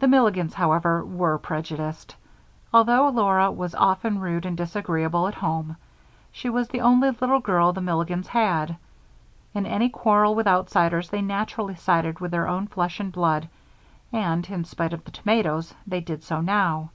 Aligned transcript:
The 0.00 0.08
Milligans, 0.08 0.54
however, 0.54 1.04
were 1.04 1.38
prejudiced. 1.38 2.16
Although 2.72 3.10
Laura 3.10 3.52
was 3.52 3.72
often 3.72 4.18
rude 4.18 4.44
and 4.46 4.56
disagreeable 4.56 5.28
at 5.28 5.36
home, 5.36 5.76
she 6.32 6.48
was 6.50 6.66
the 6.66 6.80
only 6.80 7.10
little 7.12 7.38
girl 7.38 7.72
the 7.72 7.80
Milligans 7.80 8.26
had; 8.26 8.76
in 9.54 9.64
any 9.64 9.90
quarrel 9.90 10.34
with 10.34 10.48
outsiders 10.48 11.08
they 11.08 11.22
naturally 11.22 11.76
sided 11.76 12.18
with 12.18 12.32
their 12.32 12.48
own 12.48 12.66
flesh 12.66 12.98
and 12.98 13.12
blood, 13.12 13.48
and, 14.12 14.44
in 14.50 14.64
spite 14.64 14.92
of 14.92 15.04
the 15.04 15.12
tomatoes, 15.12 15.72
they 15.86 16.00
did 16.00 16.24
so 16.24 16.40
now. 16.40 16.90